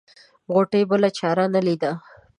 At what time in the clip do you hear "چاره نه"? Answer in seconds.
1.19-1.61